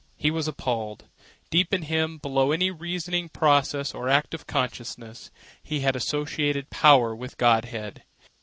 He 0.17 0.31
was 0.31 0.47
appalled. 0.47 1.05
Deep 1.51 1.71
in 1.71 1.83
him, 1.83 2.17
below 2.17 2.51
any 2.51 2.71
reasoning 2.71 3.29
process 3.29 3.93
or 3.93 4.09
act 4.09 4.33
of 4.33 4.47
consciousness, 4.47 5.29
he 5.61 5.81
had 5.81 5.95
associated 5.95 6.71
power 6.71 7.15
with 7.15 7.37
godhead. 7.37 8.01